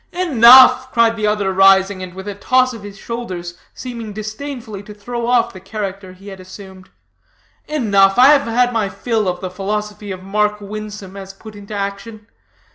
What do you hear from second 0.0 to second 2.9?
"Enough," cried the other, rising, and with a toss of